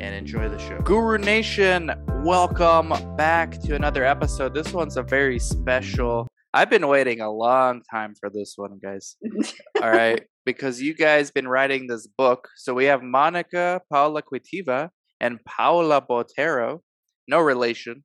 [0.00, 0.78] and enjoy the show.
[0.82, 1.90] Guru Nation,
[2.22, 4.54] welcome back to another episode.
[4.54, 6.28] This one's a very special.
[6.52, 9.16] I've been waiting a long time for this one, guys.
[9.82, 12.48] All right, because you guys been writing this book.
[12.56, 16.80] So we have Monica Paula Quitiva and Paula Botero,
[17.28, 18.04] no relation,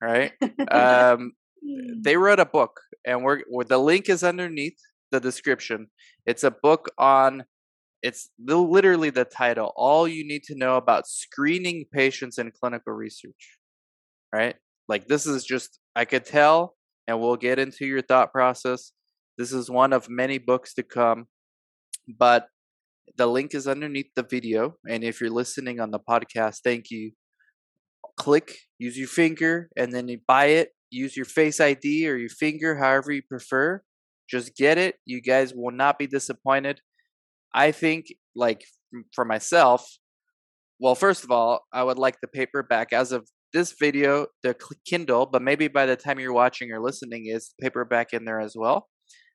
[0.00, 0.32] right?
[0.70, 1.32] um,
[1.96, 4.78] they wrote a book, and we're the link is underneath
[5.10, 5.88] the description.
[6.26, 7.44] It's a book on
[8.02, 13.58] it's literally the title all you need to know about screening patients in clinical research
[14.32, 14.56] right?
[14.88, 16.74] Like this is just i could tell
[17.06, 18.92] and we'll get into your thought process.
[19.36, 21.26] This is one of many books to come
[22.18, 22.46] but
[23.16, 27.12] the link is underneath the video and if you're listening on the podcast thank you.
[28.16, 32.28] Click use your finger and then you buy it use your face id or your
[32.28, 33.82] finger however you prefer.
[34.28, 36.80] Just get it you guys will not be disappointed
[37.54, 38.64] I think, like
[39.14, 39.98] for myself,
[40.80, 45.26] well, first of all, I would like the paperback as of this video, the Kindle,
[45.26, 48.88] but maybe by the time you're watching or listening, is paperback in there as well.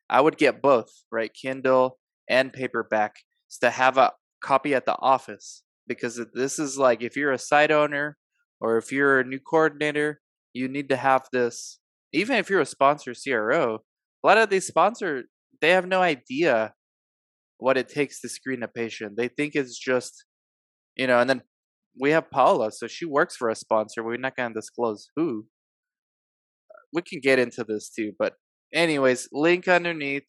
[0.10, 1.32] I would get both, right?
[1.34, 3.16] Kindle and paperback
[3.62, 4.14] to have a
[4.44, 8.18] copy at the office because this is like if you're a site owner
[8.60, 10.22] or if you're a new coordinator,
[10.54, 11.80] you need to have this.
[12.14, 13.80] Even if you're a sponsor CRO,
[14.24, 15.26] a lot of these sponsors
[15.60, 16.74] they have no idea
[17.58, 19.18] what it takes to screen a patient.
[19.18, 20.26] They think it's just,
[20.96, 21.42] you know, and then
[22.00, 24.04] we have Paula, so she works for a sponsor.
[24.04, 25.46] We're not going to disclose who.
[26.94, 28.34] We can get into this too, but
[28.74, 30.24] anyways, link underneath.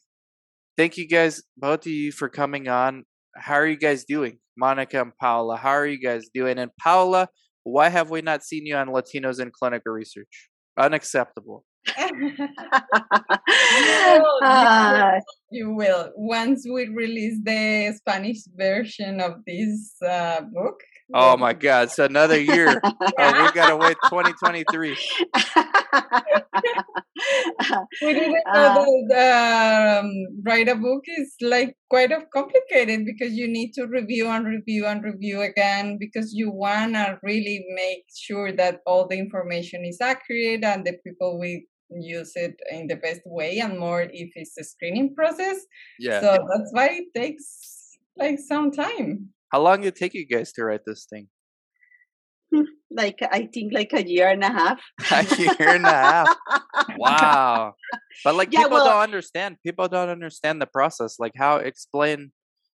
[0.76, 3.04] Thank you guys, both of you, for coming on.
[3.36, 5.56] How are you guys doing, Monica and Paula?
[5.56, 6.58] How are you guys doing?
[6.58, 7.28] And Paula,
[7.64, 10.48] why have we not seen you on Latinos in clinical research?
[10.78, 11.64] Unacceptable
[14.42, 20.80] uh, you will once we release the Spanish version of this uh, book.
[21.14, 21.84] Oh my God!
[21.84, 22.82] It's another year.
[22.84, 24.90] oh, we gotta wait 2023.
[28.02, 30.12] we didn't know uh, that um,
[30.44, 34.86] write a book is like quite of complicated because you need to review and review
[34.86, 40.62] and review again because you wanna really make sure that all the information is accurate
[40.62, 44.64] and the people we use it in the best way and more if it's a
[44.64, 45.58] screening process.
[45.98, 46.20] Yeah.
[46.20, 49.30] So that's why it takes like some time.
[49.50, 51.28] How long did it take you guys to write this thing?
[52.90, 54.80] Like I think like a year and a half.
[55.12, 56.36] a year and a half.
[56.96, 57.74] Wow.
[58.24, 59.58] But like yeah, people well, don't understand.
[59.62, 61.16] People don't understand the process.
[61.18, 62.32] Like how explain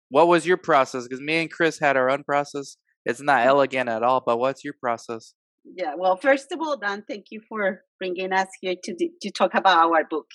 [0.10, 1.04] what was your process?
[1.04, 2.76] Because me and Chris had our own process.
[3.06, 3.46] It's not mm.
[3.46, 5.34] elegant at all, but what's your process?
[5.64, 9.54] Yeah well first of all dan thank you for bringing us here to to talk
[9.54, 10.28] about our book.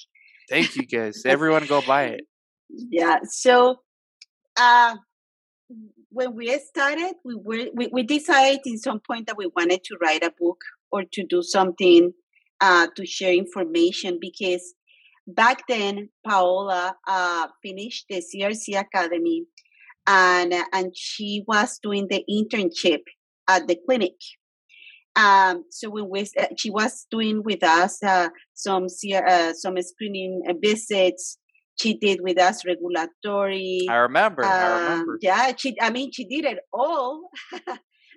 [0.48, 1.22] Thank you guys.
[1.26, 2.22] Everyone go buy it.
[2.68, 3.80] Yeah so
[4.58, 4.96] uh
[6.10, 9.96] when we started we were we, we decided in some point that we wanted to
[10.00, 10.60] write a book
[10.92, 12.12] or to do something
[12.60, 14.74] uh to share information because
[15.26, 19.44] back then, Paola uh, finished the CRC Academy,
[20.06, 23.02] and and she was doing the internship
[23.48, 24.14] at the clinic.
[25.16, 30.42] Um, so when we, uh, she was doing with us uh, some uh, some screening
[30.62, 31.38] visits.
[31.78, 33.86] She did with us regulatory.
[33.90, 34.44] I remember.
[34.44, 35.18] I um, remember.
[35.20, 35.76] Yeah, she.
[35.80, 37.30] I mean, she did it all.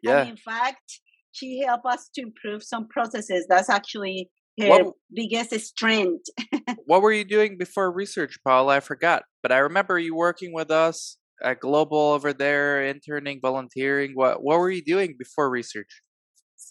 [0.04, 0.22] Yeah.
[0.22, 1.02] And in fact,
[1.32, 3.46] she helped us to improve some processes.
[3.50, 4.30] That's actually
[4.60, 6.26] her What- biggest strength.
[6.86, 8.78] what were you doing before research, Paula?
[8.78, 14.12] I forgot, but I remember you working with us at Global over there, interning, volunteering.
[14.14, 16.02] What what were you doing before research?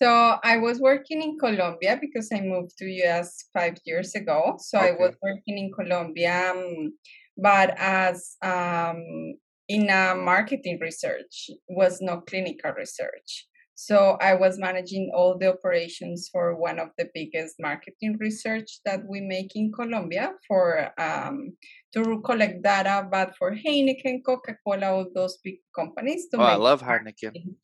[0.00, 4.56] So I was working in Colombia because I moved to US five years ago.
[4.60, 6.92] So I was working in Colombia, um,
[7.36, 9.02] but as um,
[9.68, 13.48] in a marketing research, was no clinical research.
[13.78, 19.06] So I was managing all the operations for one of the biggest marketing research that
[19.06, 21.54] we make in Colombia for um,
[21.94, 26.82] to collect data, but for Heineken, Coca-Cola, all those big companies to Oh, I love
[26.82, 27.54] Heineken.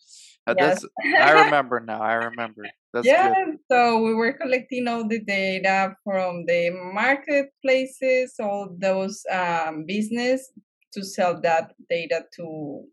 [0.47, 0.87] Uh, Yes.
[1.03, 2.01] I remember now.
[2.01, 2.63] I remember.
[2.93, 3.59] That's yeah, good.
[3.69, 10.53] so we were collecting all the data from the marketplaces, all those um, business
[10.93, 12.87] to sell that data to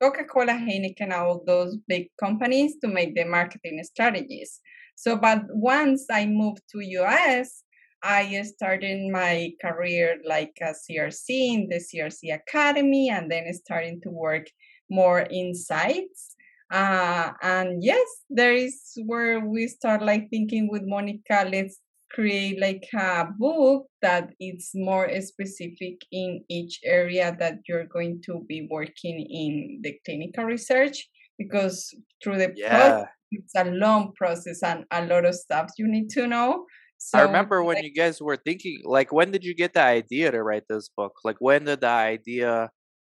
[0.00, 4.60] Coca-Cola, Heineken, all those big companies to make the marketing strategies.
[4.96, 7.62] So, but once I moved to US,
[8.02, 14.10] I started my career like a CRC in the CRC Academy, and then starting to
[14.10, 14.46] work
[14.90, 16.34] more in sites.
[16.70, 21.78] Uh, and yes, there is where we start like thinking with Monica, let's
[22.14, 28.44] create like a book that it's more specific in each area that you're going to
[28.48, 31.08] be working in the clinical research
[31.38, 32.68] because through the Yeah.
[32.68, 36.66] process, it's a long process and a lot of stuff you need to know.
[36.98, 39.82] So I remember when like, you guys were thinking, like, when did you get the
[39.82, 41.14] idea to write this book?
[41.24, 42.70] Like, when did the idea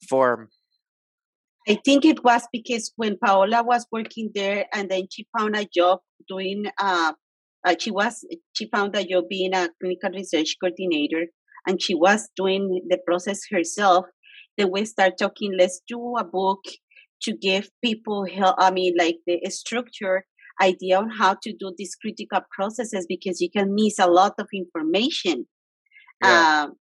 [0.08, 0.48] form?
[1.68, 5.64] I think it was because when Paola was working there and then she found a
[5.64, 7.12] job doing uh,
[7.66, 11.26] uh she was she found a job being a clinical research coordinator
[11.66, 14.06] and she was doing the process herself
[14.58, 16.60] then we start talking let's do a book
[17.22, 20.24] to give people help i mean like the structure
[20.60, 24.46] idea on how to do these critical processes because you can miss a lot of
[24.54, 25.46] information
[26.22, 26.64] Yeah.
[26.64, 26.72] um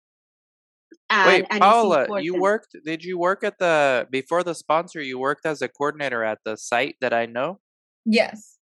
[1.10, 2.76] and, Wait, and Paula, you worked?
[2.86, 5.02] Did you work at the before the sponsor?
[5.02, 7.60] You worked as a coordinator at the site that I know.
[8.06, 8.58] yes.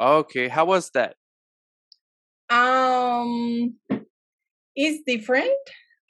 [0.00, 1.16] Okay, how was that?
[2.50, 3.76] Um,
[4.74, 5.52] it's different,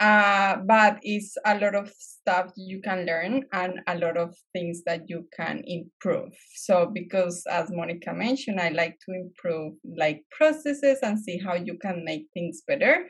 [0.00, 4.82] uh, but it's a lot of stuff you can learn and a lot of things
[4.86, 6.32] that you can improve.
[6.54, 11.78] So, because as Monica mentioned, I like to improve like processes and see how you
[11.78, 13.06] can make things better.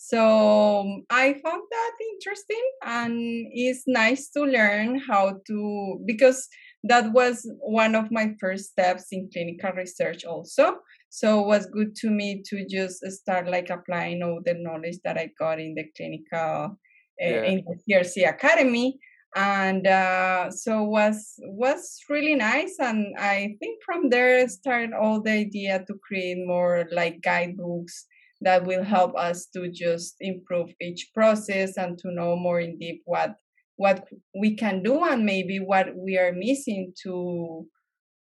[0.00, 6.46] So I found that interesting and it's nice to learn how to because
[6.84, 10.76] that was one of my first steps in clinical research also.
[11.10, 15.18] So it was good to me to just start like applying all the knowledge that
[15.18, 16.76] i got in the clinical uh,
[17.18, 17.44] Yeah.
[17.44, 18.98] in the crc academy.
[19.34, 22.76] And uh, so was was really nice.
[22.78, 28.06] And i think from there started all the idea to create more like guidebooks
[28.40, 33.02] that will help us to just improve each process and to know more in deep
[33.04, 33.34] what
[33.78, 34.04] what
[34.34, 37.64] we can do and maybe what we are missing to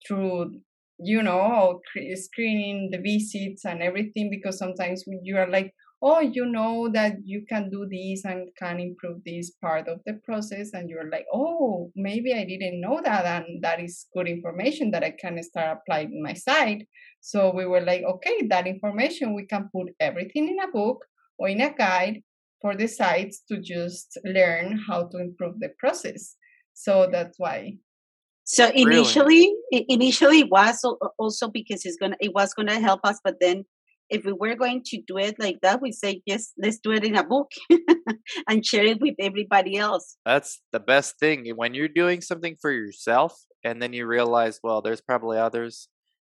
[0.05, 0.51] through
[0.99, 6.45] you know cre- screening the visits and everything because sometimes you are like oh you
[6.45, 10.89] know that you can do this and can improve this part of the process and
[10.89, 15.11] you're like oh maybe i didn't know that and that is good information that i
[15.11, 16.85] can start applying in my side.
[17.21, 21.03] So we were like okay that information we can put everything in a book
[21.39, 22.21] or in a guide
[22.61, 26.35] for the sites to just learn how to improve the process
[26.73, 27.77] so that's why
[28.47, 30.77] So initially, i- initially it was
[31.17, 33.65] also because it's gonna it was gonna help us, but then
[34.09, 37.03] if we were going to do it like that, we say yes, let's do it
[37.03, 37.49] in a book
[38.47, 40.17] and share it with everybody else.
[40.25, 41.49] That's the best thing.
[41.55, 43.33] When you're doing something for yourself
[43.63, 45.89] and then you realize, well, there's probably others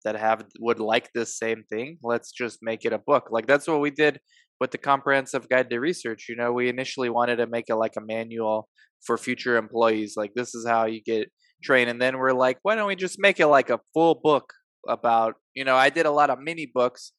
[0.04, 1.98] that have would like this same thing.
[2.04, 3.30] Let's just make it a book.
[3.32, 4.20] Like that's what we did
[4.60, 6.26] with the comprehensive guide to research.
[6.30, 8.68] You know, we initially wanted to make it like a manual
[9.06, 10.14] for future employees.
[10.16, 11.30] Like this is how you get
[11.64, 11.90] trained.
[11.90, 14.52] And then we're like, why don't we just make it like a full book
[14.88, 17.12] about, you know, I did a lot of mini books.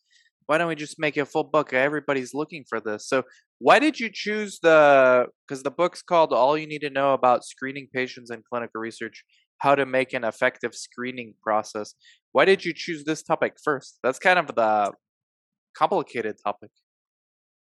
[0.47, 1.73] Why don't we just make it a full book?
[1.73, 3.09] Everybody's looking for this.
[3.09, 3.25] So
[3.59, 7.45] why did you choose the because the book's called all you need to know about
[7.45, 9.25] screening patients in clinical research
[9.59, 11.95] how to make an effective screening process
[12.33, 14.93] why did you choose this topic first that's kind of the
[15.77, 16.71] complicated topic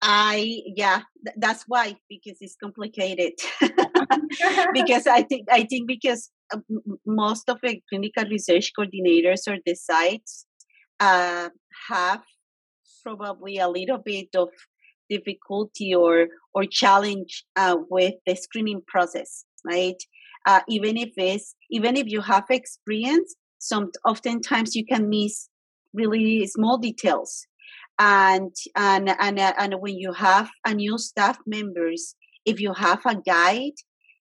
[0.07, 3.33] I yeah, th- that's why because it's complicated.
[4.75, 6.59] because I think I think because uh,
[7.07, 10.45] most of the clinical research coordinators or the sites
[11.01, 11.49] uh,
[11.89, 12.23] have
[13.03, 14.51] probably a little bit of
[15.09, 19.97] difficulty or or challenge uh, with the screening process, right?
[20.47, 25.49] Uh, even if it's even if you have experience, some oftentimes you can miss
[25.95, 27.47] really small details
[27.99, 33.01] and and and uh, and when you have a new staff members if you have
[33.07, 33.73] a guide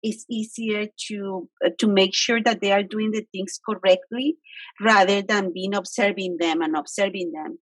[0.03, 4.37] it's easier to uh, to make sure that they are doing the things correctly
[4.81, 7.59] rather than being observing them and observing them.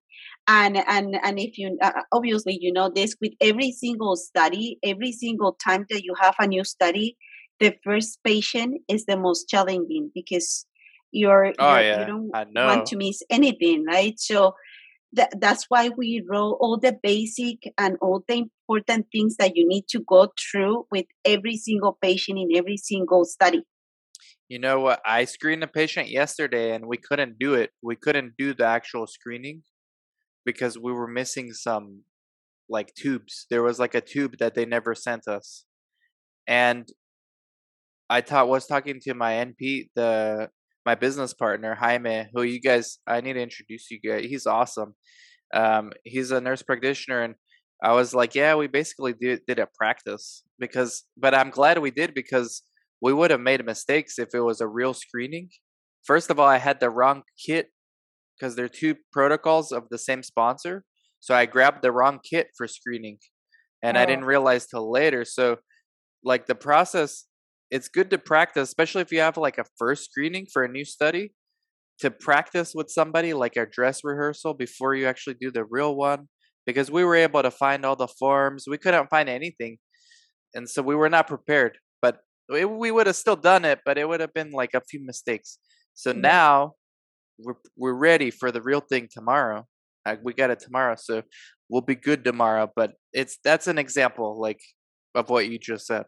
[0.47, 5.11] And and and if you uh, obviously you know this with every single study every
[5.11, 7.17] single time that you have a new study
[7.59, 10.65] the first patient is the most challenging because
[11.11, 11.99] you're, oh, you're yeah.
[12.01, 14.19] you don't want to miss anything right?
[14.19, 14.53] So
[15.17, 19.67] that, that's why we wrote all the basic and all the important things that you
[19.67, 23.63] need to go through with every single patient in every single study.
[24.47, 25.01] You know what?
[25.05, 27.71] I screened a patient yesterday and we couldn't do it.
[27.83, 29.63] We couldn't do the actual screening
[30.45, 32.03] because we were missing some
[32.69, 33.45] like tubes.
[33.49, 35.65] There was like a tube that they never sent us.
[36.47, 36.87] And
[38.09, 40.49] I taught was talking to my NP, the
[40.87, 44.25] my business partner Jaime, who you guys I need to introduce you guys.
[44.31, 44.91] He's awesome.
[45.53, 47.35] Um, he's a nurse practitioner, and
[47.89, 50.25] I was like, yeah, we basically did did a practice
[50.63, 52.63] because, but I'm glad we did because
[53.05, 55.49] we would have made mistakes if it was a real screening.
[56.05, 57.67] First of all, I had the wrong kit
[58.33, 60.75] because they're two protocols of the same sponsor,
[61.19, 63.17] so I grabbed the wrong kit for screening,
[63.83, 64.05] and I Oh.
[64.11, 65.25] didn't realize till later.
[65.25, 65.57] So,
[66.23, 67.26] like the process
[67.71, 70.85] it's good to practice, especially if you have like a first screening for a new
[70.85, 71.33] study,
[71.99, 76.27] to practice with somebody like a dress rehearsal before you actually do the real one.
[76.65, 79.77] Because we were able to find all the forms, we couldn't find anything,
[80.53, 81.77] and so we were not prepared.
[82.01, 82.17] But
[82.49, 85.05] we, we would have still done it, but it would have been like a few
[85.05, 85.59] mistakes.
[85.93, 86.19] So Yeah.
[86.21, 86.73] now
[87.39, 89.65] we're we're ready for the real thing tomorrow.
[90.05, 91.23] Like we got it tomorrow, so
[91.69, 92.69] we'll be good tomorrow.
[92.75, 94.59] But it's that's an example like
[95.15, 96.05] of what you just said.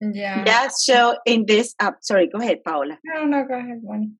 [0.00, 0.44] Yeah.
[0.46, 2.98] Yeah, so in this, uh, sorry, go ahead, Paola.
[3.04, 4.12] No, no, go ahead, Bonnie.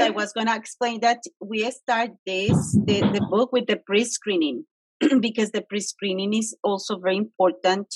[0.00, 4.64] I was going to explain that we start this, the, the book with the pre-screening
[5.20, 7.94] because the pre-screening is also very important.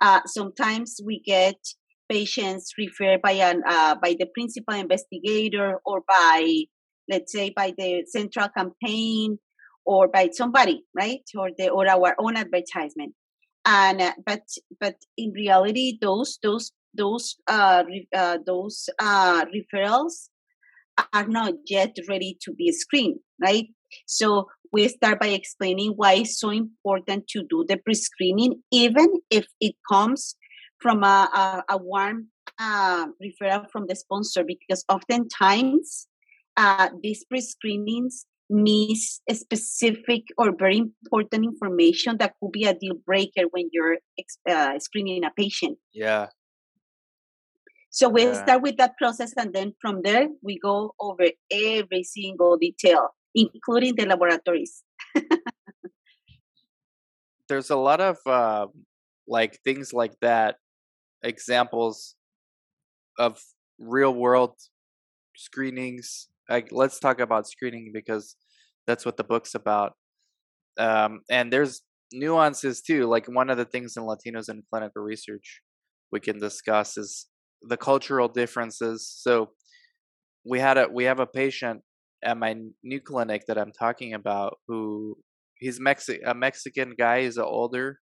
[0.00, 1.56] Uh, sometimes we get
[2.08, 6.62] patients referred by an uh, by the principal investigator or by
[7.08, 9.38] let's say by the central campaign
[9.84, 13.14] or by somebody right or the or our own advertisement
[13.68, 14.42] and but
[14.80, 17.84] but in reality those those those uh,
[18.16, 20.28] uh those uh referrals
[21.12, 23.68] are not yet ready to be screened right?
[24.06, 29.46] So we start by explaining why it's so important to do the pre-screening even if
[29.60, 30.36] it comes
[30.80, 36.06] from a, a, a warm uh, referral from the sponsor because oftentimes
[36.56, 43.42] uh, these pre-screenings miss specific or very important information that could be a deal breaker
[43.50, 43.98] when you're
[44.48, 45.78] uh, screening a patient.
[45.92, 46.28] Yeah.
[47.90, 48.34] So we Yeah.
[48.34, 53.96] start with that process, and then from there we go over every single detail, including
[53.96, 54.84] the laboratories.
[57.48, 58.66] there's a lot of uh,
[59.26, 60.56] like things like that
[61.22, 62.14] examples
[63.18, 63.40] of
[63.78, 64.54] real world
[65.34, 68.36] screenings like let's talk about screening because
[68.86, 69.92] that's what the book's about
[70.78, 75.60] um, and there's nuances too like one of the things in latinos in clinical research
[76.10, 77.26] we can discuss is
[77.62, 79.50] the cultural differences so
[80.48, 81.82] we had a we have a patient
[82.24, 85.16] at my new clinic that i'm talking about who
[85.58, 87.22] he's Mexi- a Mexican guy.
[87.22, 88.00] He's older,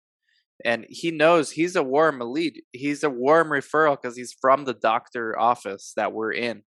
[0.63, 2.61] and he knows he's a warm lead.
[2.71, 6.63] He's a warm referral because he's from the doctor office that we're in.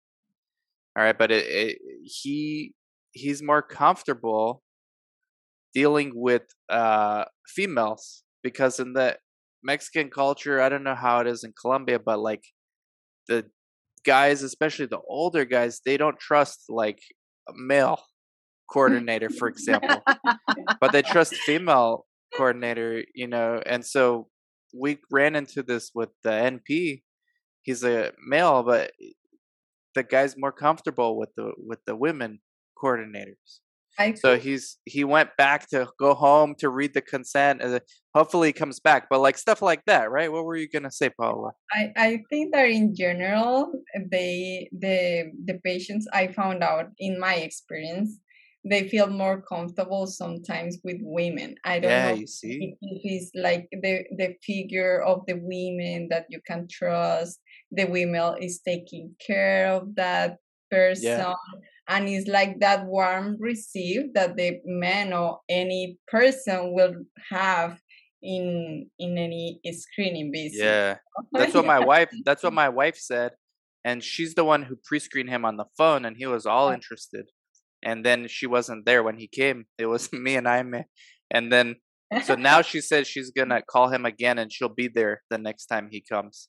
[0.99, 2.75] All right, but it, it, he
[3.13, 4.63] he's more comfortable
[5.73, 9.17] dealing with uh, females because in the
[9.63, 12.43] Mexican culture, I don't know how it is in Colombia, but like
[13.29, 13.47] the
[14.05, 16.99] guys, especially the older guys, they don't trust like
[17.49, 18.01] a male
[18.69, 20.03] coordinator, for example
[20.81, 24.29] but they trust female coordinator, you know, and so
[24.75, 27.03] we ran into this with the NP.
[27.63, 28.93] He's a male, but
[29.99, 32.39] the guy's more comfortable with the with the women
[32.81, 33.61] coordinators.
[34.15, 37.81] So he's he went back to go home to read the consent, and
[38.15, 39.09] hopefully he comes back.
[39.11, 40.31] But like stuff like that, right?
[40.31, 41.51] What were you gonna say, Paula?
[41.73, 43.73] I, I think that in general
[44.13, 48.21] they the the patients I found out in my experience
[48.69, 51.57] they feel more comfortable sometimes with women.
[51.65, 52.77] I don't Yeah, know you see?
[52.81, 57.41] if it's like the the figure of the women that you can trust.
[57.71, 60.39] The women is taking care of that
[60.71, 60.71] Yeah.
[60.71, 61.35] person,
[61.89, 66.95] and it's like that warm receive that the man or any person will
[67.31, 67.79] have
[68.23, 70.61] in in any screening visit.
[70.61, 70.97] Yeah.
[71.33, 73.33] That's what my wife that's what my wife said.
[73.85, 77.31] And she's the one who pre-screened him on the phone and he was all interested.
[77.83, 79.67] And then she wasn't there when he came.
[79.79, 80.85] It was me and Jaime.
[81.31, 81.77] And then
[82.23, 83.51] so now she says she's mm-hmm.
[83.51, 86.49] gonna call him again and she'll be there the next time he comes.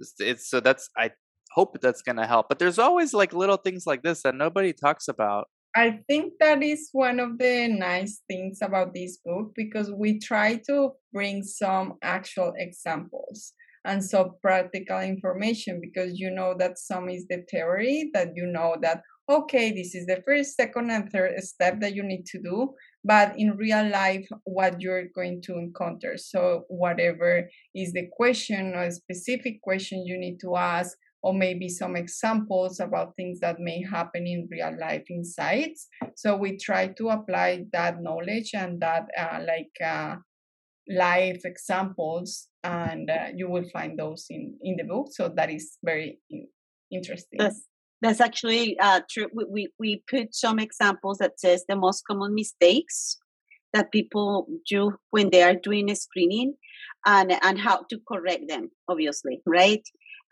[0.00, 1.10] It's, it's so that's I
[1.52, 2.46] hope that's gonna help.
[2.48, 5.46] But there's always like little things like this that nobody talks about.
[5.76, 10.60] I think that is one of the nice things about this book because we try
[10.68, 13.52] to bring some actual examples
[13.84, 18.76] and some practical information because you know that some is the theory that you know
[18.82, 22.74] that okay this is the first second and third step that you need to do
[23.04, 28.90] but in real life what you're going to encounter so whatever is the question or
[28.90, 34.26] specific question you need to ask or maybe some examples about things that may happen
[34.26, 35.88] in real life insights.
[36.16, 40.16] So we try to apply that knowledge and that uh, like uh,
[40.86, 45.08] live examples, and uh, you will find those in in the book.
[45.12, 46.20] So that is very
[46.92, 47.38] interesting.
[47.38, 47.64] That's
[48.04, 49.28] that's actually uh, true.
[49.32, 53.16] We, we we put some examples that says the most common mistakes
[53.72, 56.54] that people do when they are doing a screening,
[57.06, 58.70] and and how to correct them.
[58.88, 59.82] Obviously, right?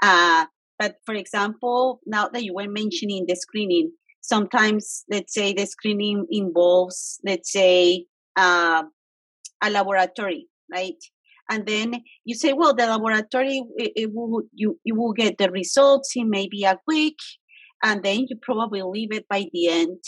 [0.02, 0.44] Uh,
[0.78, 6.26] but for example, now that you were mentioning the screening, sometimes let's say the screening
[6.30, 8.04] involves, let's say,
[8.36, 8.82] uh,
[9.62, 11.02] a laboratory, right?
[11.50, 15.50] And then you say, well, the laboratory, it, it will you you will get the
[15.50, 17.18] results in maybe a week,
[17.82, 19.98] and then you probably leave it by the end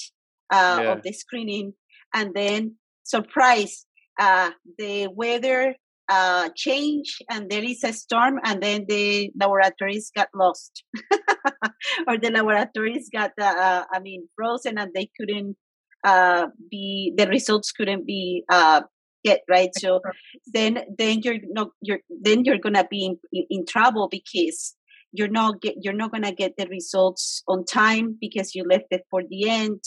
[0.53, 0.93] uh, Yeah.
[0.93, 1.75] of the screening,
[2.15, 3.87] and then surprise,
[4.19, 5.75] uh, the weather
[6.09, 10.85] uh, change, and there is a storm, and then the laboratories got lost,
[12.09, 15.57] or the laboratories got, uh, uh, I mean, frozen, and they couldn't
[16.05, 18.83] uh, be the results couldn't be uh,
[19.25, 19.71] get right.
[19.75, 20.01] So
[20.53, 24.75] then then you're not you're then you're gonna be in, in, in trouble because
[25.15, 29.03] you're not get you're not gonna get the results on time because you left it
[29.11, 29.81] for the end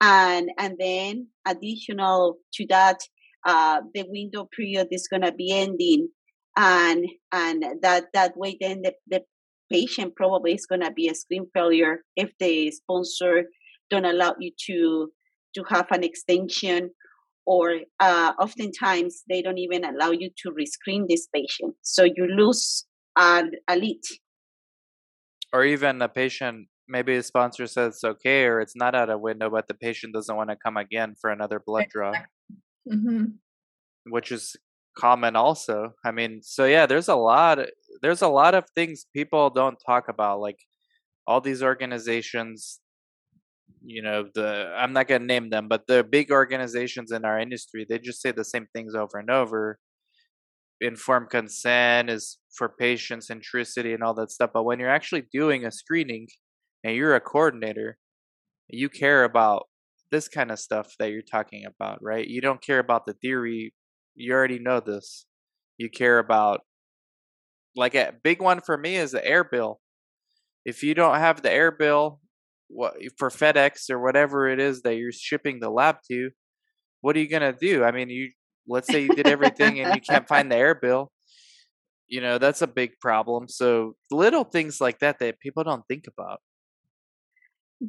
[0.00, 2.98] and and then additional to that
[3.46, 6.08] uh the window period is gonna be ending
[6.56, 9.22] and and that that way then the, the
[9.70, 13.44] patient probably is gonna be a screen failure if the sponsor
[13.88, 15.10] don't allow you to
[15.54, 16.90] to have an extension
[17.46, 21.74] or uh, oftentimes they don't even allow you to rescreen this patient.
[21.82, 22.84] So you lose
[23.16, 24.00] a, a lead.
[25.52, 29.20] Or even a patient maybe a sponsor says it's okay or it's not out of
[29.20, 32.12] window, but the patient doesn't want to come again for another blood draw.
[32.88, 33.24] hmm
[34.08, 34.54] which is
[34.96, 35.92] common also.
[36.04, 37.58] I mean so yeah there's a lot
[38.02, 40.58] there's a lot of things people don't talk about like
[41.26, 42.80] all these organizations
[43.84, 47.38] you know the i'm not going to name them but the big organizations in our
[47.38, 49.78] industry they just say the same things over and over
[50.80, 55.64] informed consent is for patient centricity and all that stuff but when you're actually doing
[55.64, 56.26] a screening
[56.84, 57.98] and you're a coordinator
[58.68, 59.66] you care about
[60.10, 63.72] this kind of stuff that you're talking about right you don't care about the theory
[64.16, 65.26] you already know this.
[65.78, 66.60] You care about
[67.76, 69.80] like a big one for me is the air bill.
[70.64, 72.20] If you don't have the air bill
[73.18, 76.30] for FedEx or whatever it is that you're shipping the lab to,
[77.02, 77.84] what are you gonna do?
[77.84, 78.32] I mean, you
[78.68, 81.10] let's say you did everything and you can't find the air bill.
[82.08, 83.48] You know that's a big problem.
[83.48, 86.40] So little things like that that people don't think about.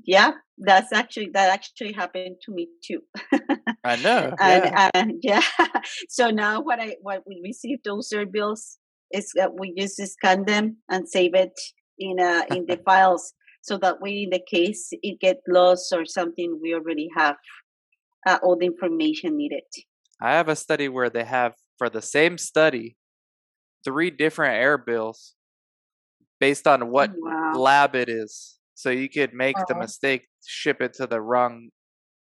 [0.04, 3.02] Yeah, that's actually that actually happened to me too.
[3.84, 4.34] I know.
[4.42, 4.90] and yeah.
[4.94, 5.44] and yeah,
[6.10, 8.78] so now what I what we receive those air bills
[9.12, 11.58] is that we just scan them and save it
[11.98, 16.06] in uh in the files so that way in the case it get lost or
[16.06, 17.36] something we already have
[18.28, 19.64] uh, all the information needed.
[20.22, 22.98] I have a study where they have for the same study
[23.86, 25.36] three different air bills
[26.40, 27.54] based on what oh, Wow.
[27.54, 28.60] lab it is.
[28.76, 29.80] So you could make the Oh.
[29.80, 31.70] mistake, ship it to the wrong,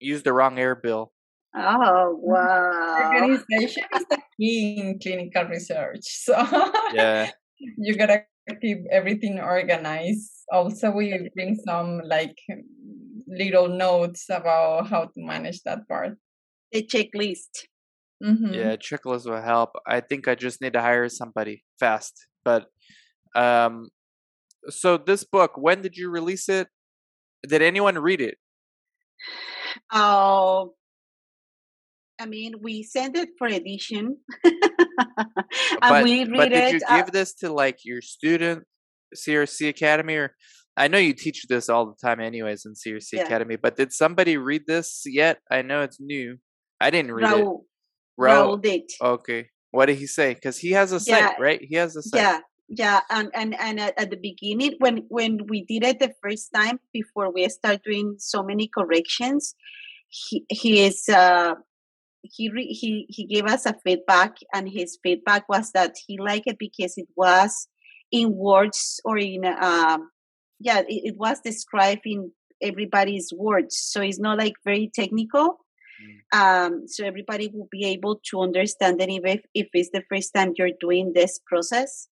[0.00, 1.12] use the wrong air bill.
[1.54, 2.98] Oh wow.
[3.00, 6.04] Organization is the key in clinical research.
[6.04, 6.34] So
[6.92, 7.30] Yeah.
[7.58, 8.24] you gotta
[8.60, 10.32] keep everything organized.
[10.52, 12.36] Also, we bring some like
[13.26, 16.18] little notes about how to manage that part.
[16.72, 17.66] The checklist.
[18.22, 18.76] Hmm Yeah.
[18.76, 19.70] Checklist will help.
[19.86, 22.26] I think I just need to hire somebody fast.
[22.44, 22.66] But
[23.34, 23.88] um
[24.68, 26.68] so this book, when did you release it?
[27.46, 28.38] Did anyone read it?
[29.92, 30.74] Oh,
[32.18, 34.54] I mean, we sent it for edition, and
[35.82, 36.36] but, we read it.
[36.36, 38.64] but did you uh give this to like your student
[39.14, 40.34] CRC Academy, or
[40.76, 43.24] I know you teach this all the time, anyways, in CRC yeah.
[43.24, 43.56] Academy.
[43.56, 45.38] But did somebody read this yet?
[45.50, 46.38] I know it's new.
[46.80, 47.60] I didn't read Raul.
[47.60, 47.66] it.
[48.18, 48.82] Raul, Raul did.
[49.00, 49.48] Okay.
[49.70, 50.34] What did he say?
[50.34, 51.34] Because he has a site, yeah.
[51.38, 51.60] right?
[51.60, 52.20] He has a site.
[52.20, 53.00] Yeah, yeah.
[53.10, 56.78] And and and at, at, the beginning, when when we did it the first time,
[56.92, 59.56] before we start doing so many corrections,
[60.08, 61.54] he he is uh
[62.22, 66.46] he re, he he gave us a feedback, and his feedback was that he liked
[66.46, 67.66] it because it was
[68.12, 70.08] in words or in um
[70.60, 72.30] yeah it, it was described in
[72.62, 75.63] everybody's words, so it's not like very technical.
[76.32, 80.52] Um, so everybody will be able to understand and if, if it's the first time
[80.56, 82.08] you're doing this process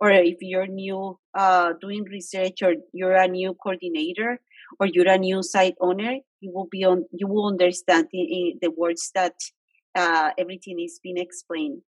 [0.00, 4.40] or if you're new uh, doing research or you're a new coordinator
[4.80, 8.70] or you're a new site owner you will be on you will understand the, the
[8.70, 9.34] words that
[9.94, 11.82] uh, everything is being explained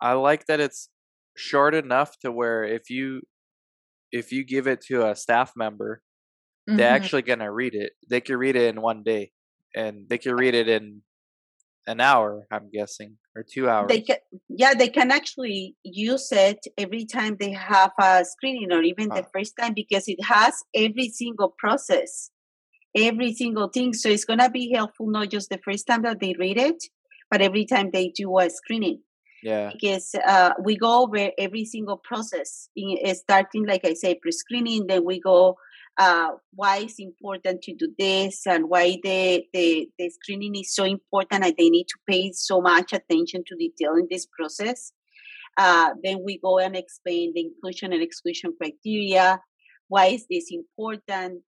[0.00, 0.88] i like that it's
[1.36, 3.22] short enough to where if you
[4.12, 6.02] if you give it to a staff member
[6.68, 6.76] mm-hmm.
[6.76, 7.92] they're actually gonna read it.
[8.08, 9.32] They can read it in one day,
[9.74, 11.02] and they can read it in
[11.86, 12.46] an hour.
[12.50, 13.88] I'm guessing, or two hours.
[13.88, 14.16] They can,
[14.48, 19.26] yeah, they can actually use it every time they have a screening, or even the
[19.34, 22.30] first time, because it has every single process,
[22.96, 23.92] every single thing.
[23.92, 26.82] So it's gonna be helpful not just the first time that they read it,
[27.30, 29.02] but every time they do a screening
[29.42, 34.86] yeah because uh, we go over every single process in, starting like i say pre-screening
[34.86, 35.56] then we go
[35.98, 40.84] uh, why it's important to do this and why the, the, the screening is so
[40.84, 44.92] important and they need to pay so much attention to detail in this process.
[45.56, 49.40] Uh, then we go and explain the inclusion and exclusion criteria.
[49.88, 51.42] Why is this important?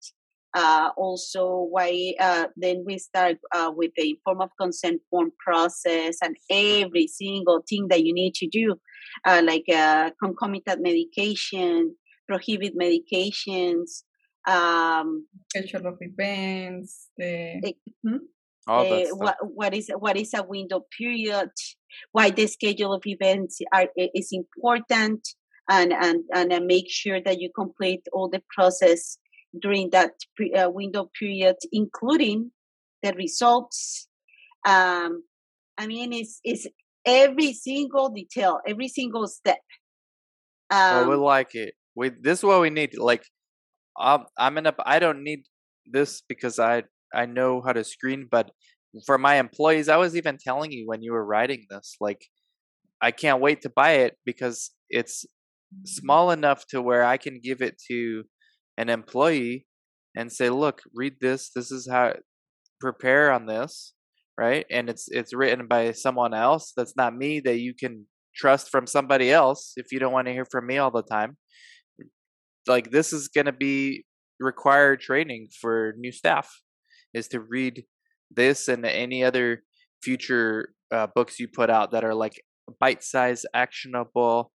[0.54, 6.18] Uh, also, why uh, then we start uh, with the form of consent form process
[6.22, 8.76] and every single thing that you need to do,
[9.26, 11.96] uh, like uh, concomitant medication,
[12.28, 14.04] prohibit medications,
[14.48, 17.76] um schedule of events the
[18.06, 18.18] mm-hmm.
[18.68, 21.52] uh, what, what is what is a window period?
[22.12, 25.28] Why the schedule of events are is important
[25.70, 29.18] and and and make sure that you complete all the process
[29.60, 32.52] during that pre, uh, window period including
[33.04, 34.08] the results.
[34.66, 35.24] Um
[35.78, 36.68] i mean it's it's
[37.06, 39.60] every single detail every single step.
[40.70, 41.74] Um, well, we like it.
[41.96, 43.26] We this is what we need like
[44.00, 44.74] um, I'm in a.
[44.86, 45.44] I don't need
[45.86, 48.52] this because I I know how to screen, but
[49.06, 52.26] for my employees, I was even telling you when you were writing this, like
[53.02, 55.26] I can't wait to buy it because it's
[55.86, 58.24] small enough to where I can give it to
[58.78, 59.68] an employee
[60.16, 61.52] and say, "Look, read this.
[61.56, 62.14] This is how
[62.80, 63.94] prepare on this."
[64.38, 64.66] Right?
[64.72, 68.88] And it's it's written by someone else that's not me that you can trust from
[68.88, 71.38] somebody else if you don't want to hear from me all the time
[72.68, 74.06] like this is going to be
[74.40, 76.62] required training for new staff
[77.14, 77.84] is to read
[78.30, 79.64] this and any other
[80.04, 82.42] future uh, books you put out that are like
[82.80, 84.52] bite size actionable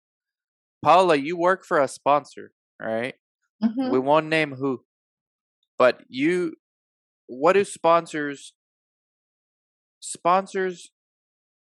[0.84, 3.14] paula you work for a sponsor right
[3.62, 3.90] mm-hmm.
[3.90, 4.80] we won't name who
[5.78, 6.52] but you
[7.26, 8.54] what do sponsors
[10.00, 10.90] sponsors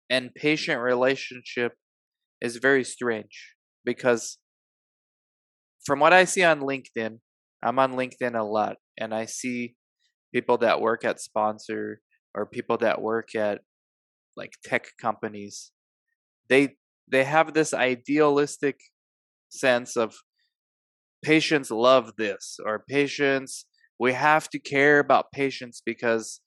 [0.10, 1.74] and patient relationship
[2.42, 4.38] is very strange because
[5.86, 7.20] from what I see on LinkedIn,
[7.64, 9.76] I'm on LinkedIn a lot, and I see
[10.34, 12.02] people that work at sponsor
[12.34, 13.62] or people that work at
[14.38, 15.72] like tech companies.
[16.50, 16.76] They
[17.12, 18.80] they have this idealistic
[19.50, 20.16] sense of
[21.24, 23.66] patients love this or patients
[24.00, 26.42] we have to care about patients because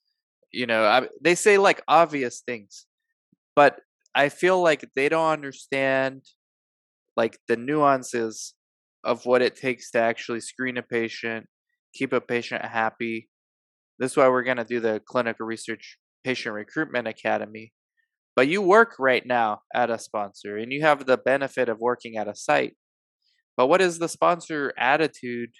[0.51, 2.85] you know I, they say like obvious things
[3.55, 3.77] but
[4.13, 6.23] i feel like they don't understand
[7.15, 8.53] like the nuances
[9.05, 11.45] of what it takes to actually screen a patient,
[11.93, 13.29] keep a patient happy.
[13.99, 17.71] This is why we're going to do the clinical research patient recruitment academy.
[18.35, 22.17] But you work right now at a sponsor and you have the benefit of working
[22.17, 22.73] at a site.
[23.55, 25.51] But what is the sponsor attitude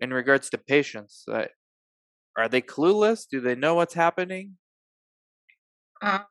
[0.00, 1.24] in regards to patients?
[1.30, 1.46] Uh,
[2.36, 3.24] are they clueless?
[3.30, 4.56] Do they know what's happening?
[6.02, 6.26] Um,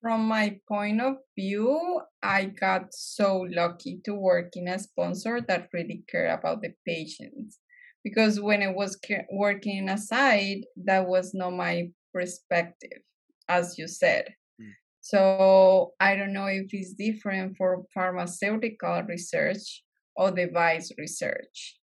[0.00, 5.68] from my point of view, I got so lucky to work in a sponsor that
[5.72, 7.58] really care about the patients.
[8.02, 8.98] Because when I was
[9.30, 13.00] working in a site, that was not my perspective,
[13.48, 14.34] as you said.
[14.60, 14.72] Mm.
[15.00, 19.82] So I don't know if it's different for pharmaceutical research
[20.16, 21.76] or device research.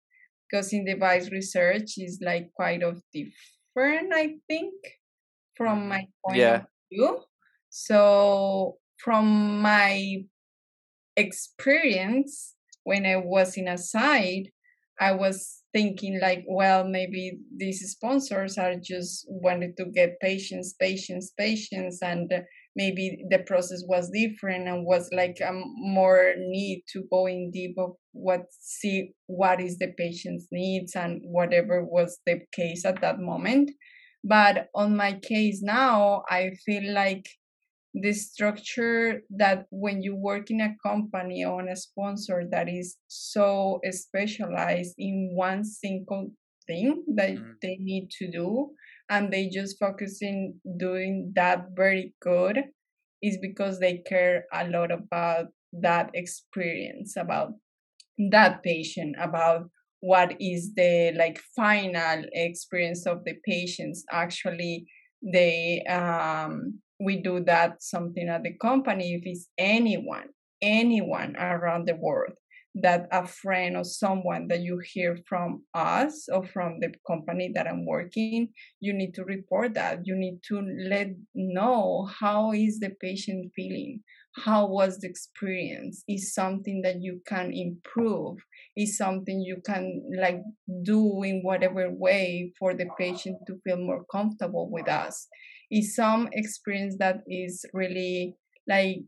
[0.50, 4.74] because in device research is like quite of different, I think,
[5.56, 6.56] from my point Yeah.
[6.62, 7.24] of view.
[7.76, 10.18] So from my
[11.16, 14.52] experience when I was in a site,
[15.00, 21.32] I was thinking like, well, maybe these sponsors are just wanted to get patients, patients,
[21.36, 22.32] patients, and
[22.76, 27.74] maybe the process was different and was like a more need to go in deep
[27.76, 33.18] of what see what is the patient's needs and whatever was the case at that
[33.18, 33.72] moment.
[34.22, 37.26] But on my case now, I feel like
[37.94, 42.96] the structure that when you work in a company or on a sponsor that is
[43.08, 46.30] so specialized in one single
[46.66, 47.54] thing that Mm.
[47.62, 48.70] they need to do
[49.10, 52.64] and they just focus in doing that very good
[53.22, 57.52] is because they care a lot about that experience about
[58.30, 59.68] that patient about
[60.00, 64.86] what is the like final experience of the patients actually
[65.22, 70.28] they um we do that something at the company if it's anyone
[70.62, 72.32] anyone around the world
[72.76, 77.66] that a friend or someone that you hear from us or from the company that
[77.66, 78.48] i'm working
[78.80, 80.06] you need to report that.
[80.06, 84.00] You need to let know how is the patient feeling?
[84.36, 86.02] How was the experience?
[86.08, 88.38] Is something that you can improve?
[88.76, 90.42] Is something you can like
[90.82, 95.28] do in whatever way for the patient to feel more comfortable with us
[95.70, 98.36] is some experience that is really
[98.68, 98.98] like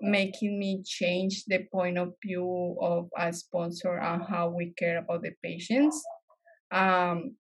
[0.00, 5.22] making me change the point of view of a sponsor and how we care about
[5.22, 6.02] the patients
[6.72, 7.36] um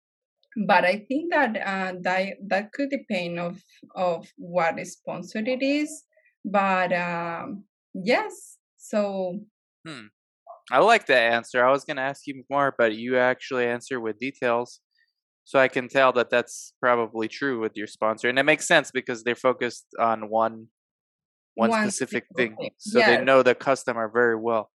[0.67, 3.59] but i think that uh, that that could depend of
[3.95, 6.03] of what sponsor it is
[6.45, 9.39] but um yes so
[9.85, 10.07] Hmm.
[10.71, 11.65] I like that answer.
[11.65, 14.81] I was going to ask you more, but you actually answer with details.
[15.45, 18.29] So I can tell that that's probably true with your sponsor.
[18.29, 20.67] And it makes sense because they're focused on one
[21.55, 22.69] one one specific single thing.
[22.69, 22.75] thing.
[22.77, 24.71] So they know the customer very well.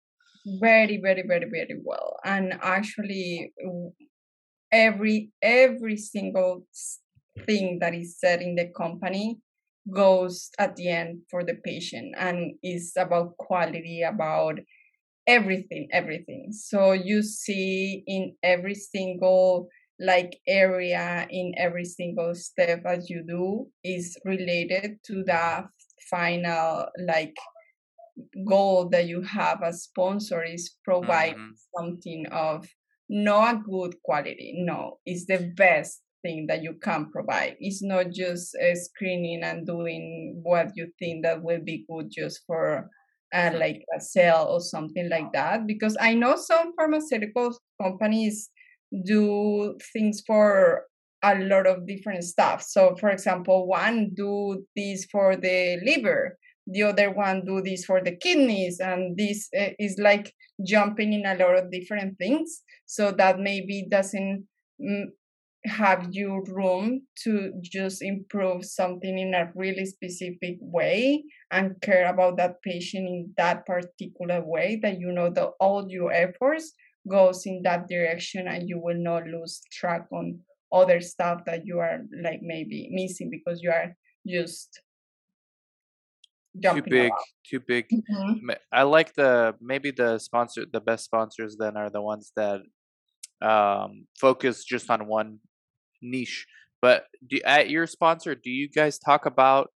[0.60, 3.52] very very very very well and actually
[4.72, 6.64] every every single
[7.46, 9.38] thing that is said in the company
[9.92, 14.58] goes at the end for the patient and is about quality about
[15.26, 19.68] everything everything so you see in every single
[20.00, 25.64] like area in every single step as you do is related to the
[26.10, 27.36] final like
[28.46, 31.54] goal that you have as sponsor is provide Mhm.
[31.76, 32.68] something of
[33.08, 38.10] not a good quality no it's the best thing that you can provide it's not
[38.10, 42.90] just uh, screening and doing what you think that will be good just for
[43.32, 48.50] uh, like a sale or something like that because i know some pharmaceutical companies
[49.04, 50.84] do things for
[51.22, 52.62] a lot of different stuff.
[52.62, 58.02] So for example one do this for the liver the other one do this for
[58.02, 60.32] the kidneys and this uh, is like
[60.66, 62.62] jumping in a lot of different things.
[62.86, 64.46] So that maybe doesn't
[64.80, 65.04] mm,
[65.64, 72.36] have you room to just improve something in a really specific way and care about
[72.36, 76.74] that patient in that particular way that you know that all your efforts
[77.08, 80.40] goes in that direction and you will not lose track on
[80.72, 83.94] other stuff that you are like maybe missing because you are
[84.26, 84.80] just
[86.60, 87.24] Too big, around.
[87.48, 87.86] too big.
[87.88, 88.56] Mhm.
[88.72, 92.60] I like the maybe the sponsor the best sponsors then are the ones that
[93.40, 95.38] um focus just on one
[96.02, 96.46] niche.
[96.82, 99.70] But do, at your sponsor, do you guys talk about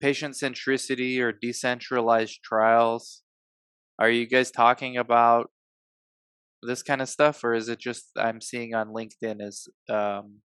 [0.00, 3.22] patient centricity or decentralized trials?
[3.98, 5.50] Are you guys talking about
[6.62, 10.40] this kind of stuff, or is it just I'm seeing on LinkedIn is um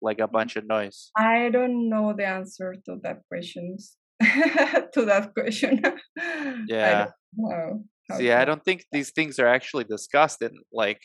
[0.00, 1.10] like a bunch of noise?
[1.16, 5.82] I don't know the answer to that questions to that question.
[6.18, 7.06] I Yeah.
[7.38, 11.00] know See, I don't think these things are actually discussed in like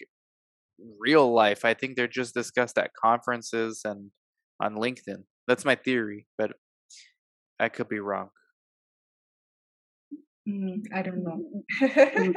[1.00, 1.66] real life.
[1.66, 4.12] I think they're just discussed at conferences and
[4.62, 5.24] on LinkedIn.
[5.48, 6.54] That's my theory, but
[7.60, 8.30] I could be wrong.
[10.48, 11.64] Mm, I don't know.
[11.82, 12.34] Mm.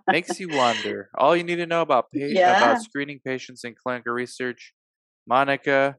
[0.10, 1.10] Makes you wonder.
[1.18, 2.56] All you need to know about pa- Yeah.
[2.56, 4.72] about screening patients in clinical research,
[5.26, 5.96] Monica,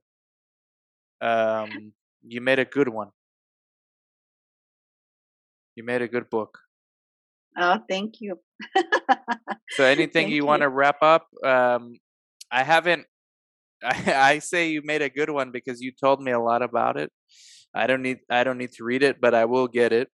[1.22, 1.93] um,
[2.26, 3.10] you made a good one.
[5.76, 6.58] You made a good book.
[7.58, 8.39] oh, thank you.
[9.70, 11.28] So anything Thank you want to wrap up?
[11.46, 12.00] Um,
[12.52, 13.06] I haven't.
[13.84, 16.98] I, I say you made a good one because you told me a lot about
[16.98, 17.12] it.
[17.76, 18.20] I don't need.
[18.30, 20.10] I don't need to read it, but I will get it.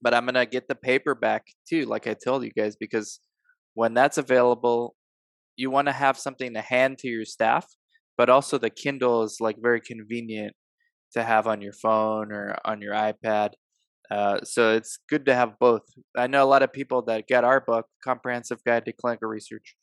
[0.00, 3.20] But I'm gonna get the paperback too, like I told you guys, because
[3.74, 4.94] when that's available,
[5.56, 7.66] you want to have something to hand to your staff,
[8.16, 10.54] but also the Kindle is like very convenient
[11.14, 13.50] to have on your phone or on your iPad.
[14.10, 15.82] Uh, so it's good to have both.
[16.16, 19.76] I know a lot of people that get our book, Comprehensive Guide to Clinical Research.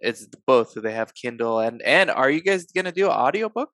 [0.00, 0.74] It's both.
[0.74, 3.70] They have Kindle and and are you guys gonna do an audiobook?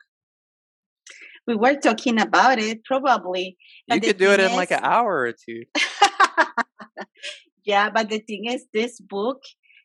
[1.47, 3.57] We were talking about it, probably.
[3.89, 5.65] You could do it in is, like an hour or two.
[7.65, 9.43] yeah, but the thing is, this book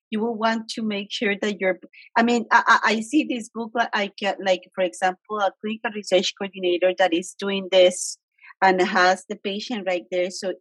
[0.09, 1.79] you will want to make sure that you're
[2.17, 5.91] i mean i, I see this book like i get like for example a clinical
[5.93, 8.17] research coordinator that is doing this
[8.61, 10.53] and has the patient right there so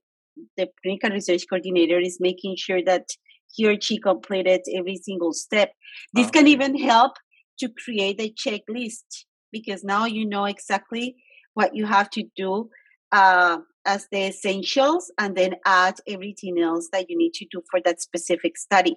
[0.56, 3.06] the clinical research coordinator is making sure that
[3.54, 5.72] he or she completed every single step
[6.12, 7.12] this can even help
[7.58, 9.24] to create a checklist
[9.60, 11.16] because now you know exactly
[11.54, 12.68] what you have to do
[13.12, 17.80] uh, as the essentials and then add everything else that you need to do for
[17.84, 18.96] that specific study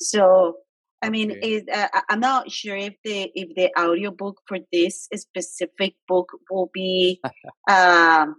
[0.00, 0.56] so
[1.02, 1.54] I mean, okay.
[1.54, 6.70] is, uh, I'm not sure if the if the audiobook for this specific book will
[6.72, 7.20] be
[7.70, 8.36] um,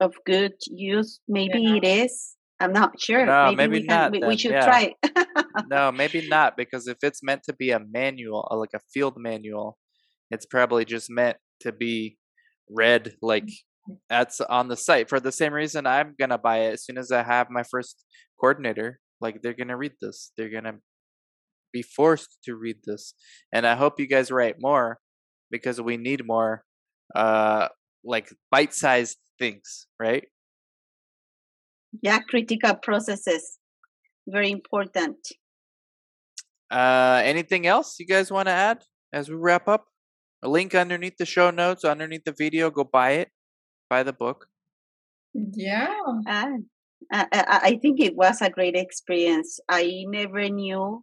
[0.00, 1.18] of good use.
[1.26, 1.74] Maybe yeah.
[1.74, 2.36] it is.
[2.60, 3.26] I'm not sure.
[3.26, 4.12] No, maybe, maybe we not.
[4.12, 4.64] Can, we, we, should yeah.
[4.64, 4.94] try.
[5.68, 9.14] no, maybe not because if it's meant to be a manual, uh, like a field
[9.18, 9.76] manual,
[10.30, 12.16] it's probably just meant to be
[12.70, 13.48] read like
[14.08, 17.12] that's on the site for the same reason I'm gonna buy it as soon as
[17.12, 18.04] I have my first
[18.40, 18.98] coordinator.
[19.20, 20.32] Like they're gonna read this.
[20.36, 20.78] They're gonna
[21.72, 23.14] be forced to read this.
[23.52, 24.98] And I hope you guys write more
[25.50, 26.64] because we need more
[27.14, 27.68] uh
[28.04, 30.24] like bite-sized things, right?
[32.02, 33.58] Yeah, critical processes.
[34.26, 35.16] Very important.
[36.70, 39.86] Uh anything else you guys want to add as we wrap up?
[40.46, 43.30] A link underneath the show notes, underneath the video, go buy it.
[43.90, 44.46] Buy the book.
[45.34, 45.92] Yeah.
[46.24, 46.58] Uh,
[47.10, 49.58] I, I think it was a great experience.
[49.68, 51.02] I never knew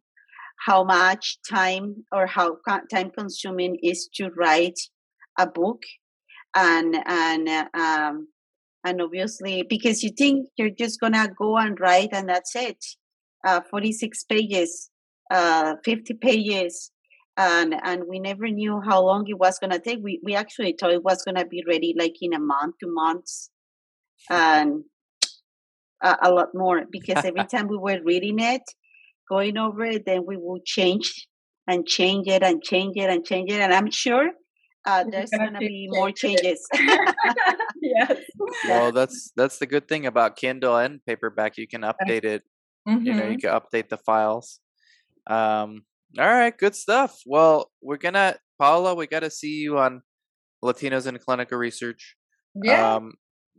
[0.66, 2.56] how much time or how
[2.90, 4.80] time consuming is to write
[5.38, 5.84] a book
[6.56, 8.30] and and um
[8.86, 12.78] and obviously because you think you're just gonna go and write and that's it
[13.46, 14.92] uh 46 pages
[15.32, 16.92] uh 50 pages
[17.38, 20.92] and and we never knew how long it was gonna take we we actually thought
[20.92, 23.50] it was gonna be ready like in a month two months
[24.30, 24.84] and
[26.04, 28.62] uh, a lot more because every time we were reading it
[29.30, 31.28] going over it, then we will change
[31.68, 33.60] and change it and change it and change it.
[33.60, 34.30] And I'm sure
[34.86, 36.66] uh, there's going to be more changes.
[37.82, 38.20] yes.
[38.68, 41.58] Well, that's that's the good thing about Kindle and paperback.
[41.58, 42.44] You can update it.
[42.88, 43.06] Mm-hmm.
[43.06, 43.48] You know, you mm-hmm.
[43.48, 44.60] can update the files.
[45.28, 45.84] Um.
[46.20, 47.20] All right, good stuff.
[47.26, 48.94] Well, we're gonna Paula.
[48.94, 50.04] We got to see you on
[50.64, 52.16] Latinos in Clinical Research.
[52.56, 52.96] Yeah.
[52.96, 53.14] Um,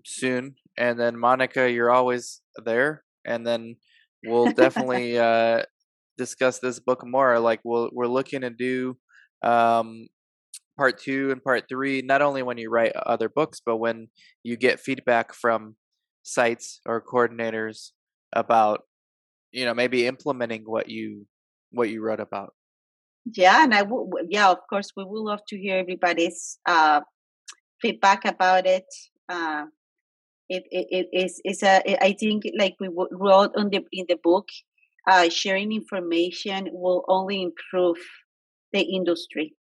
[0.05, 3.77] soon, and then Monica, you're always there, and then
[4.25, 5.63] we'll definitely uh,
[6.17, 7.41] discuss this book more.
[7.41, 8.97] Like we'll, we're looking to do
[9.43, 10.07] um,
[10.77, 14.09] part two and part three, not only when you write other books, but when
[14.43, 15.77] you get feedback from
[16.23, 17.91] sites or coordinators
[18.33, 18.83] about,
[19.53, 21.27] you know, maybe implementing what you
[21.75, 22.55] what you wrote about.
[23.33, 24.11] Yeah, and I will.
[24.29, 27.01] Yeah, of course, we will love to hear everybody's uh,
[27.81, 28.85] feedback about it.
[29.29, 29.65] Uh,
[30.49, 34.19] it, it, it is it's a I think like we wrote on the in the
[34.23, 34.49] book,
[35.09, 37.97] uh, sharing information will only improve
[38.73, 39.57] the industry.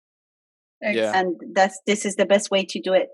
[0.82, 1.12] Yeah.
[1.14, 3.10] And that's this is the best way to do it.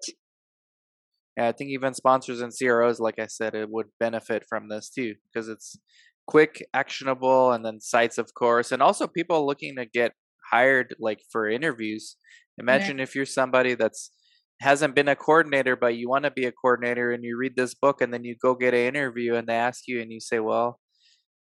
[1.37, 4.89] Yeah, I think even sponsors and CROs, like I said, it would benefit from this
[4.89, 5.77] too because it's
[6.27, 10.13] quick, actionable, and then sites, of course, and also people looking to get
[10.51, 12.17] hired like for interviews.
[12.59, 14.11] Imagine if you're somebody that's
[14.61, 17.75] hasn't been a coordinator, but you want to be a coordinator and you read this
[17.75, 20.39] book and then you go get an interview and they ask you and you say,
[20.39, 20.81] well,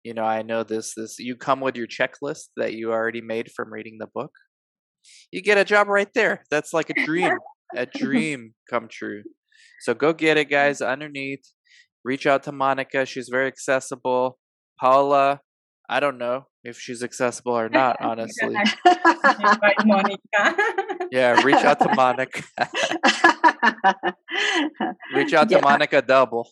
[0.03, 3.51] you know, I know this, this, you come with your checklist that you already made
[3.55, 4.31] from reading the book.
[5.31, 6.43] You get a job right there.
[6.51, 7.37] That's like a dream,
[7.75, 9.23] a dream come true.
[9.81, 10.81] So go get it, guys.
[10.81, 11.43] Underneath,
[12.03, 13.05] reach out to Monica.
[13.05, 14.37] She's very accessible.
[14.79, 15.41] Paula,
[15.87, 18.55] I don't know if she's accessible or not, honestly.
[19.85, 20.57] Monica.
[21.11, 22.43] yeah, reach out to Monica.
[25.13, 25.61] reach out to yeah.
[25.61, 26.49] Monica Double.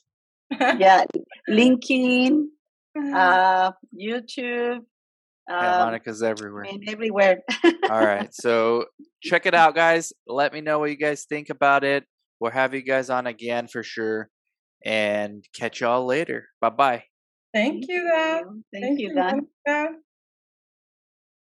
[0.51, 1.03] yeah,
[1.49, 2.45] LinkedIn,
[2.95, 4.79] uh, YouTube.
[5.49, 6.65] yeah, um, Monica's everywhere.
[6.65, 7.41] I mean, everywhere.
[7.89, 8.85] All right, so
[9.21, 10.13] check it out, guys.
[10.27, 12.05] Let me know what you guys think about it.
[12.39, 14.29] We'll have you guys on again for sure,
[14.85, 16.47] and catch y'all later.
[16.61, 17.03] Bye bye.
[17.53, 18.63] Thank you, Dan.
[18.71, 19.47] Thank, Thank you, Dan.